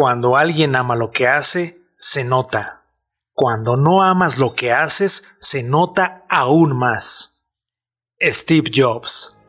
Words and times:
Cuando 0.00 0.36
alguien 0.36 0.76
ama 0.76 0.94
lo 0.94 1.10
que 1.10 1.26
hace, 1.26 1.74
se 1.96 2.22
nota. 2.22 2.84
Cuando 3.34 3.76
no 3.76 4.04
amas 4.04 4.38
lo 4.38 4.54
que 4.54 4.72
haces, 4.72 5.24
se 5.40 5.64
nota 5.64 6.24
aún 6.28 6.78
más. 6.78 7.40
Steve 8.22 8.70
Jobs 8.72 9.40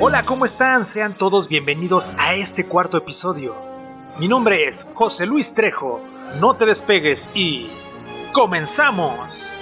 Hola, 0.00 0.24
¿cómo 0.26 0.44
están? 0.44 0.84
Sean 0.84 1.14
todos 1.16 1.46
bienvenidos 1.46 2.10
a 2.18 2.34
este 2.34 2.66
cuarto 2.66 2.96
episodio. 2.96 3.54
Mi 4.18 4.26
nombre 4.26 4.66
es 4.66 4.88
José 4.94 5.26
Luis 5.26 5.54
Trejo. 5.54 6.13
No 6.40 6.54
te 6.54 6.66
despegues 6.66 7.30
y... 7.34 7.68
¡Comenzamos! 8.32 9.60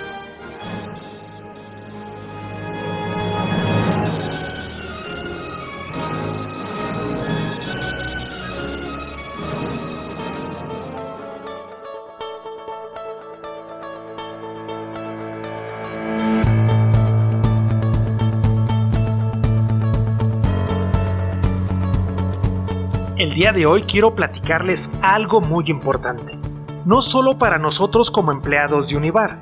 El 23.22 23.34
día 23.34 23.52
de 23.52 23.66
hoy 23.66 23.82
quiero 23.82 24.16
platicarles 24.16 24.90
algo 25.00 25.40
muy 25.40 25.66
importante, 25.68 26.41
no 26.84 27.00
solo 27.00 27.38
para 27.38 27.58
nosotros 27.58 28.10
como 28.10 28.32
empleados 28.32 28.88
de 28.88 28.96
Univar, 28.96 29.40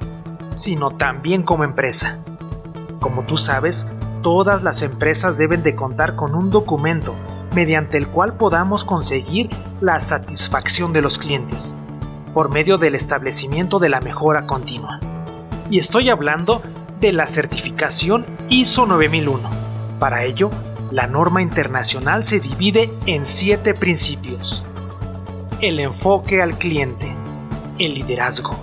sino 0.51 0.91
también 0.91 1.43
como 1.43 1.65
empresa. 1.65 2.19
Como 3.01 3.25
tú 3.25 3.37
sabes, 3.37 3.93
todas 4.23 4.63
las 4.63 4.83
empresas 4.83 5.39
deben 5.39 5.63
de 5.63 5.75
contar 5.75 6.17
con 6.17 6.35
un 6.35 6.51
documento 6.51 7.15
mediante 7.55 7.97
el 7.97 8.09
cual 8.09 8.35
podamos 8.35 8.85
conseguir 8.85 9.51
la 9.81 10.01
satisfacción 10.01 10.93
de 10.93 11.03
los 11.03 11.19
clientes, 11.19 11.77
por 12.35 12.51
medio 12.51 12.79
del 12.79 12.95
establecimiento 12.95 13.79
de 13.79 13.89
la 13.89 14.01
mejora 14.01 14.47
continua. 14.47 15.01
Y 15.71 15.79
estoy 15.79 16.11
hablando 16.11 16.63
de 17.01 17.13
la 17.13 17.27
certificación 17.27 18.27
ISO 18.49 18.87
9001. 18.87 19.49
Para 19.99 20.25
ello, 20.25 20.51
la 20.91 21.07
norma 21.07 21.43
internacional 21.43 22.27
se 22.27 22.41
divide 22.41 22.91
en 23.07 23.25
siete 23.27 23.75
principios. 23.75 24.67
El 25.61 25.79
enfoque 25.81 26.43
al 26.43 26.59
cliente, 26.59 27.15
el 27.81 27.95
liderazgo, 27.95 28.55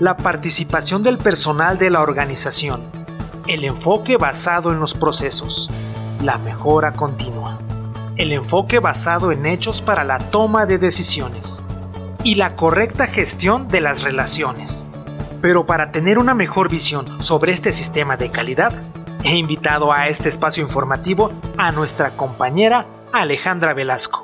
la 0.00 0.16
participación 0.16 1.02
del 1.02 1.18
personal 1.18 1.76
de 1.76 1.90
la 1.90 2.00
organización, 2.00 2.80
el 3.46 3.62
enfoque 3.64 4.16
basado 4.16 4.72
en 4.72 4.80
los 4.80 4.94
procesos, 4.94 5.70
la 6.22 6.38
mejora 6.38 6.94
continua, 6.94 7.58
el 8.16 8.32
enfoque 8.32 8.78
basado 8.78 9.32
en 9.32 9.44
hechos 9.44 9.82
para 9.82 10.02
la 10.02 10.18
toma 10.18 10.64
de 10.64 10.78
decisiones 10.78 11.62
y 12.24 12.36
la 12.36 12.56
correcta 12.56 13.08
gestión 13.08 13.68
de 13.68 13.82
las 13.82 14.02
relaciones. 14.02 14.86
Pero 15.42 15.66
para 15.66 15.92
tener 15.92 16.18
una 16.18 16.32
mejor 16.32 16.70
visión 16.70 17.22
sobre 17.22 17.52
este 17.52 17.72
sistema 17.72 18.16
de 18.16 18.30
calidad, 18.30 18.72
he 19.24 19.36
invitado 19.36 19.92
a 19.92 20.08
este 20.08 20.30
espacio 20.30 20.64
informativo 20.64 21.32
a 21.58 21.70
nuestra 21.70 22.12
compañera 22.12 22.86
Alejandra 23.12 23.74
Velasco, 23.74 24.22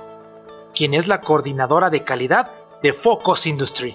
quien 0.75 0.95
es 0.95 1.09
la 1.09 1.19
coordinadora 1.19 1.91
de 1.91 2.05
calidad 2.05 2.51
de 2.83 2.95
Focus 2.95 3.47
Industry. 3.47 3.95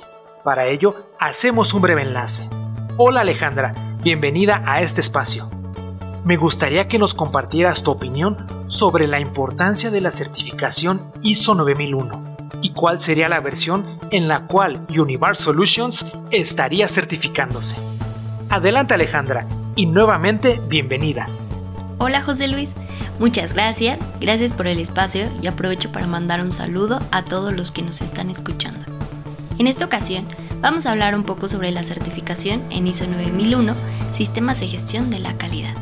Para 0.49 0.65
ello, 0.65 0.95
hacemos 1.19 1.75
un 1.75 1.83
breve 1.83 2.01
enlace. 2.01 2.49
Hola 2.97 3.21
Alejandra, 3.21 3.71
bienvenida 4.01 4.63
a 4.65 4.81
este 4.81 4.99
espacio. 4.99 5.47
Me 6.25 6.37
gustaría 6.37 6.87
que 6.87 6.97
nos 6.97 7.13
compartieras 7.13 7.83
tu 7.83 7.91
opinión 7.91 8.47
sobre 8.65 9.05
la 9.05 9.19
importancia 9.19 9.91
de 9.91 10.01
la 10.01 10.09
certificación 10.09 11.03
ISO 11.21 11.53
9001 11.53 12.37
y 12.63 12.73
cuál 12.73 12.99
sería 12.99 13.29
la 13.29 13.41
versión 13.41 13.85
en 14.09 14.27
la 14.27 14.47
cual 14.47 14.87
Univar 14.89 15.35
Solutions 15.35 16.07
estaría 16.31 16.87
certificándose. 16.87 17.77
Adelante 18.49 18.95
Alejandra 18.95 19.45
y 19.75 19.85
nuevamente 19.85 20.59
bienvenida. 20.67 21.27
Hola 21.99 22.23
José 22.23 22.47
Luis, 22.47 22.73
muchas 23.19 23.53
gracias, 23.53 23.99
gracias 24.19 24.53
por 24.53 24.65
el 24.65 24.79
espacio 24.79 25.27
y 25.43 25.45
aprovecho 25.45 25.91
para 25.91 26.07
mandar 26.07 26.41
un 26.41 26.51
saludo 26.51 26.99
a 27.11 27.23
todos 27.23 27.53
los 27.53 27.69
que 27.69 27.83
nos 27.83 28.01
están 28.01 28.31
escuchando. 28.31 28.98
En 29.59 29.67
esta 29.67 29.83
ocasión 29.83 30.25
vamos 30.61 30.85
a 30.85 30.91
hablar 30.91 31.15
un 31.15 31.23
poco 31.23 31.49
sobre 31.49 31.71
la 31.71 31.83
certificación 31.83 32.63
en 32.71 32.87
ISO 32.87 33.07
9001, 33.07 33.75
Sistemas 34.13 34.61
de 34.61 34.69
Gestión 34.69 35.09
de 35.09 35.19
la 35.19 35.37
Calidad. 35.37 35.75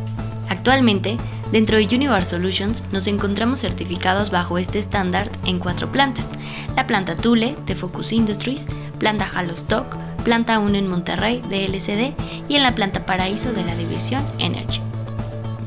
Actualmente, 0.49 1.17
dentro 1.51 1.77
de 1.77 1.85
Univar 1.95 2.25
Solutions 2.25 2.85
nos 2.91 3.05
encontramos 3.05 3.59
certificados 3.59 4.31
bajo 4.31 4.57
este 4.57 4.79
estándar 4.79 5.29
en 5.45 5.59
cuatro 5.59 5.91
plantas. 5.91 6.31
La 6.75 6.88
planta 6.88 7.15
Tule 7.15 7.55
de 7.67 7.75
Focus 7.75 8.13
Industries, 8.13 8.65
planta 8.97 9.29
Halostock, 9.31 9.95
planta 10.23 10.57
1 10.57 10.75
en 10.75 10.88
Monterrey 10.88 11.44
de 11.47 11.65
LCD 11.65 12.15
y 12.49 12.55
en 12.55 12.63
la 12.63 12.73
planta 12.73 13.05
Paraíso 13.05 13.53
de 13.53 13.63
la 13.63 13.75
división 13.75 14.25
Energy. 14.39 14.81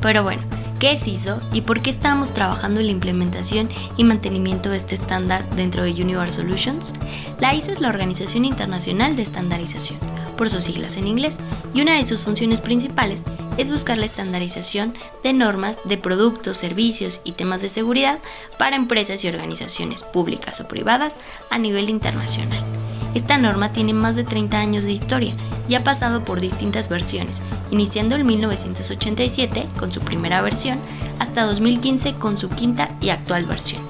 Pero 0.01 0.25
bueno, 0.25 0.43
¿qué 0.81 0.93
es 0.93 1.07
ISO 1.07 1.41
y 1.53 1.61
por 1.61 1.83
qué 1.83 1.91
estamos 1.91 2.33
trabajando 2.33 2.81
en 2.81 2.87
la 2.87 2.93
implementación 2.93 3.69
y 3.99 4.03
mantenimiento 4.03 4.71
de 4.71 4.79
este 4.79 4.95
estándar 4.95 5.49
dentro 5.55 5.85
de 5.85 5.93
Univar 5.93 6.33
Solutions? 6.33 6.95
La 7.39 7.55
ISO 7.55 7.71
es 7.71 7.81
la 7.81 7.91
Organización 7.91 8.47
Internacional 8.47 9.15
de 9.15 9.23
Estandarización, 9.23 10.01
por 10.39 10.49
sus 10.49 10.65
siglas 10.65 10.97
en 10.97 11.07
inglés, 11.07 11.39
y 11.75 11.83
una 11.83 11.97
de 11.97 12.05
sus 12.07 12.23
funciones 12.23 12.63
principales 12.63 13.25
es 13.59 13.71
buscar 13.71 13.99
la 13.99 14.07
estandarización 14.07 14.95
de 15.23 15.35
normas 15.35 15.77
de 15.85 15.99
productos, 15.99 16.57
servicios 16.57 17.21
y 17.25 17.33
temas 17.33 17.61
de 17.61 17.69
seguridad 17.69 18.19
para 18.59 18.77
empresas 18.77 19.23
y 19.23 19.29
organizaciones 19.29 20.03
públicas 20.03 20.63
o 20.63 20.67
privadas 20.67 21.17
a 21.51 21.59
nivel 21.59 21.91
internacional. 21.91 22.80
Esta 23.15 23.39
norma 23.39 23.73
tiene 23.73 23.93
más 23.93 24.15
de 24.17 24.25
30 24.25 24.59
años 24.59 24.85
de 24.85 24.93
historia 24.93 25.35
y 25.69 25.75
ha 25.75 25.83
pasado 25.83 26.25
por 26.25 26.41
distintas 26.41 26.89
versiones, 26.89 27.43
iniciando 27.71 28.15
en 28.15 28.27
1987 28.27 29.67
con 29.79 29.93
su 29.93 30.01
primera 30.01 30.41
versión 30.43 30.79
hasta 31.19 31.45
2015 31.45 32.15
con 32.15 32.37
su 32.37 32.49
quinta 32.49 32.91
y 33.01 33.11
actual 33.11 33.47
versión. 33.47 33.83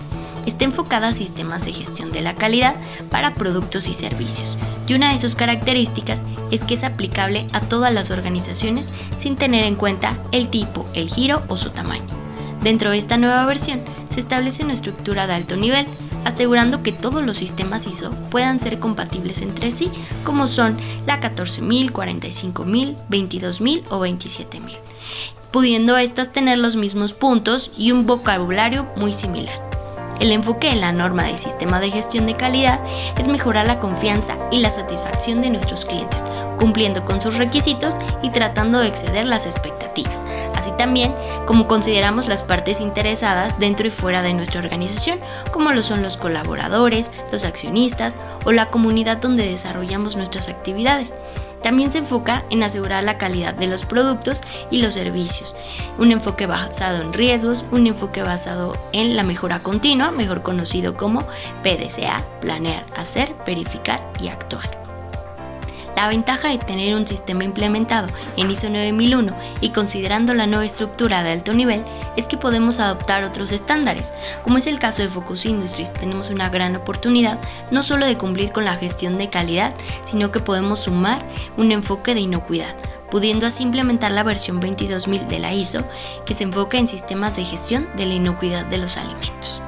Está 0.46 0.64
enfocada 0.64 1.08
a 1.08 1.12
sistemas 1.12 1.66
de 1.66 1.72
gestión 1.72 2.12
de 2.12 2.22
la 2.22 2.34
calidad 2.34 2.74
para 3.10 3.34
productos 3.34 3.88
y 3.88 3.94
servicios, 3.94 4.58
y 4.86 4.94
una 4.94 5.12
de 5.12 5.18
sus 5.18 5.34
características 5.34 6.22
es 6.50 6.64
que 6.64 6.74
es 6.74 6.84
aplicable 6.84 7.46
a 7.52 7.60
todas 7.60 7.92
las 7.92 8.10
organizaciones 8.10 8.92
sin 9.18 9.36
tener 9.36 9.64
en 9.64 9.76
cuenta 9.76 10.16
el 10.32 10.48
tipo, 10.48 10.86
el 10.94 11.10
giro 11.10 11.42
o 11.48 11.58
su 11.58 11.70
tamaño. 11.70 12.20
Dentro 12.62 12.90
de 12.90 12.98
esta 12.98 13.16
nueva 13.16 13.44
versión 13.44 13.80
se 14.08 14.20
establece 14.20 14.64
una 14.64 14.72
estructura 14.72 15.26
de 15.26 15.34
alto 15.34 15.56
nivel 15.56 15.86
asegurando 16.24 16.82
que 16.82 16.92
todos 16.92 17.22
los 17.24 17.36
sistemas 17.36 17.86
ISO 17.86 18.10
puedan 18.30 18.58
ser 18.58 18.78
compatibles 18.78 19.42
entre 19.42 19.70
sí, 19.70 19.90
como 20.24 20.46
son 20.46 20.76
la 21.06 21.20
14000, 21.20 21.92
45000, 21.92 22.96
22000 23.08 23.84
o 23.90 23.98
27000, 23.98 24.76
pudiendo 25.50 25.96
estas 25.96 26.32
tener 26.32 26.58
los 26.58 26.76
mismos 26.76 27.12
puntos 27.12 27.72
y 27.76 27.92
un 27.92 28.06
vocabulario 28.06 28.86
muy 28.96 29.14
similar. 29.14 29.69
El 30.20 30.32
enfoque 30.32 30.68
en 30.68 30.82
la 30.82 30.92
norma 30.92 31.24
del 31.24 31.38
sistema 31.38 31.80
de 31.80 31.90
gestión 31.90 32.26
de 32.26 32.34
calidad 32.34 32.78
es 33.18 33.26
mejorar 33.26 33.66
la 33.66 33.80
confianza 33.80 34.36
y 34.50 34.60
la 34.60 34.68
satisfacción 34.68 35.40
de 35.40 35.48
nuestros 35.48 35.86
clientes, 35.86 36.26
cumpliendo 36.58 37.06
con 37.06 37.22
sus 37.22 37.38
requisitos 37.38 37.96
y 38.22 38.28
tratando 38.28 38.80
de 38.80 38.88
exceder 38.88 39.24
las 39.24 39.46
expectativas, 39.46 40.22
así 40.54 40.72
también 40.76 41.14
como 41.46 41.66
consideramos 41.66 42.28
las 42.28 42.42
partes 42.42 42.82
interesadas 42.82 43.58
dentro 43.58 43.86
y 43.86 43.90
fuera 43.90 44.20
de 44.20 44.34
nuestra 44.34 44.60
organización, 44.60 45.18
como 45.52 45.72
lo 45.72 45.82
son 45.82 46.02
los 46.02 46.18
colaboradores, 46.18 47.10
los 47.32 47.44
accionistas 47.44 48.14
o 48.44 48.52
la 48.52 48.66
comunidad 48.66 49.16
donde 49.16 49.48
desarrollamos 49.48 50.16
nuestras 50.16 50.48
actividades. 50.48 51.14
También 51.62 51.92
se 51.92 51.98
enfoca 51.98 52.44
en 52.50 52.62
asegurar 52.62 53.04
la 53.04 53.18
calidad 53.18 53.54
de 53.54 53.66
los 53.66 53.84
productos 53.84 54.42
y 54.70 54.80
los 54.80 54.94
servicios, 54.94 55.56
un 55.98 56.12
enfoque 56.12 56.46
basado 56.46 57.02
en 57.02 57.12
riesgos, 57.12 57.64
un 57.70 57.86
enfoque 57.86 58.22
basado 58.22 58.76
en 58.92 59.16
la 59.16 59.22
mejora 59.22 59.60
continua, 59.60 60.10
mejor 60.10 60.42
conocido 60.42 60.96
como 60.96 61.20
PDCA, 61.62 62.24
planear, 62.40 62.84
hacer, 62.96 63.34
verificar 63.46 64.00
y 64.20 64.28
actuar. 64.28 64.79
La 66.00 66.08
ventaja 66.08 66.48
de 66.48 66.56
tener 66.56 66.94
un 66.94 67.06
sistema 67.06 67.44
implementado 67.44 68.08
en 68.38 68.50
ISO 68.50 68.70
9001 68.70 69.36
y 69.60 69.68
considerando 69.68 70.32
la 70.32 70.46
nueva 70.46 70.64
estructura 70.64 71.22
de 71.22 71.32
alto 71.32 71.52
nivel 71.52 71.84
es 72.16 72.26
que 72.26 72.38
podemos 72.38 72.80
adoptar 72.80 73.22
otros 73.22 73.52
estándares, 73.52 74.14
como 74.42 74.56
es 74.56 74.66
el 74.66 74.78
caso 74.78 75.02
de 75.02 75.10
Focus 75.10 75.44
Industries. 75.44 75.92
Tenemos 75.92 76.30
una 76.30 76.48
gran 76.48 76.74
oportunidad 76.74 77.38
no 77.70 77.82
solo 77.82 78.06
de 78.06 78.16
cumplir 78.16 78.50
con 78.50 78.64
la 78.64 78.76
gestión 78.76 79.18
de 79.18 79.28
calidad, 79.28 79.74
sino 80.06 80.32
que 80.32 80.40
podemos 80.40 80.80
sumar 80.80 81.22
un 81.58 81.70
enfoque 81.70 82.14
de 82.14 82.20
inocuidad 82.20 82.74
pudiendo 83.10 83.44
así 83.44 83.62
implementar 83.62 84.12
la 84.12 84.22
versión 84.22 84.58
22000 84.58 85.28
de 85.28 85.38
la 85.38 85.52
ISO 85.52 85.86
que 86.24 86.32
se 86.32 86.44
enfoca 86.44 86.78
en 86.78 86.88
sistemas 86.88 87.36
de 87.36 87.44
gestión 87.44 87.86
de 87.96 88.06
la 88.06 88.14
inocuidad 88.14 88.64
de 88.64 88.78
los 88.78 88.96
alimentos. 88.96 89.60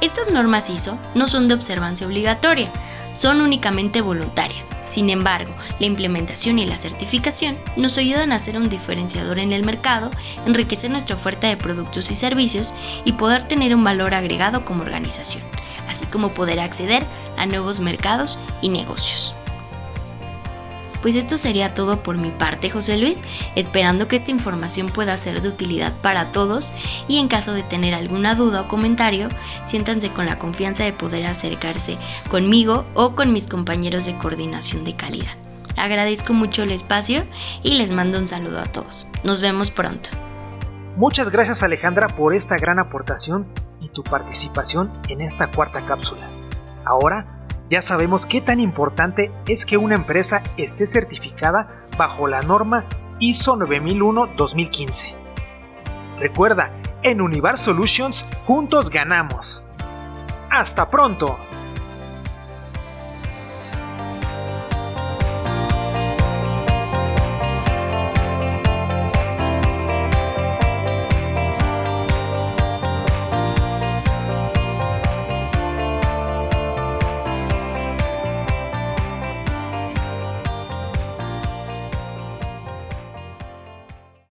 Estas 0.00 0.30
normas 0.30 0.70
ISO 0.70 0.96
no 1.16 1.26
son 1.26 1.48
de 1.48 1.54
observancia 1.54 2.06
obligatoria, 2.06 2.72
son 3.14 3.40
únicamente 3.40 4.00
voluntarias. 4.00 4.68
Sin 4.86 5.10
embargo, 5.10 5.52
la 5.80 5.86
implementación 5.86 6.60
y 6.60 6.66
la 6.66 6.76
certificación 6.76 7.58
nos 7.76 7.98
ayudan 7.98 8.30
a 8.30 8.38
ser 8.38 8.56
un 8.56 8.68
diferenciador 8.68 9.40
en 9.40 9.52
el 9.52 9.64
mercado, 9.64 10.12
enriquecer 10.46 10.92
nuestra 10.92 11.16
oferta 11.16 11.48
de 11.48 11.56
productos 11.56 12.12
y 12.12 12.14
servicios 12.14 12.74
y 13.04 13.12
poder 13.12 13.42
tener 13.48 13.74
un 13.74 13.82
valor 13.82 14.14
agregado 14.14 14.64
como 14.64 14.82
organización, 14.82 15.42
así 15.88 16.06
como 16.06 16.28
poder 16.28 16.60
acceder 16.60 17.04
a 17.36 17.46
nuevos 17.46 17.80
mercados 17.80 18.38
y 18.62 18.68
negocios. 18.68 19.34
Pues 21.02 21.14
esto 21.14 21.38
sería 21.38 21.74
todo 21.74 22.02
por 22.02 22.16
mi 22.16 22.30
parte, 22.30 22.70
José 22.70 22.96
Luis, 22.96 23.18
esperando 23.54 24.08
que 24.08 24.16
esta 24.16 24.30
información 24.30 24.88
pueda 24.88 25.16
ser 25.16 25.42
de 25.42 25.48
utilidad 25.48 25.92
para 26.00 26.32
todos 26.32 26.72
y 27.06 27.18
en 27.18 27.28
caso 27.28 27.52
de 27.52 27.62
tener 27.62 27.94
alguna 27.94 28.34
duda 28.34 28.62
o 28.62 28.68
comentario, 28.68 29.28
siéntanse 29.66 30.10
con 30.10 30.26
la 30.26 30.38
confianza 30.38 30.84
de 30.84 30.92
poder 30.92 31.26
acercarse 31.26 31.96
conmigo 32.30 32.84
o 32.94 33.14
con 33.14 33.32
mis 33.32 33.46
compañeros 33.46 34.06
de 34.06 34.16
coordinación 34.16 34.84
de 34.84 34.96
calidad. 34.96 35.36
Agradezco 35.76 36.32
mucho 36.32 36.64
el 36.64 36.72
espacio 36.72 37.24
y 37.62 37.74
les 37.74 37.92
mando 37.92 38.18
un 38.18 38.26
saludo 38.26 38.60
a 38.60 38.66
todos. 38.66 39.06
Nos 39.22 39.40
vemos 39.40 39.70
pronto. 39.70 40.10
Muchas 40.96 41.30
gracias 41.30 41.62
Alejandra 41.62 42.08
por 42.08 42.34
esta 42.34 42.58
gran 42.58 42.80
aportación 42.80 43.46
y 43.80 43.88
tu 43.90 44.02
participación 44.02 44.92
en 45.08 45.20
esta 45.20 45.48
cuarta 45.52 45.86
cápsula. 45.86 46.28
Ahora 46.84 47.37
ya 47.70 47.82
sabemos 47.82 48.26
qué 48.26 48.40
tan 48.40 48.60
importante 48.60 49.32
es 49.46 49.66
que 49.66 49.76
una 49.76 49.94
empresa 49.94 50.42
esté 50.56 50.86
certificada 50.86 51.86
bajo 51.96 52.26
la 52.26 52.40
norma 52.42 52.86
ISO 53.18 53.56
9001-2015. 53.56 55.14
Recuerda, 56.18 56.72
en 57.02 57.20
Univar 57.20 57.58
Solutions 57.58 58.26
juntos 58.44 58.90
ganamos. 58.90 59.64
¡Hasta 60.50 60.90
pronto! 60.90 61.38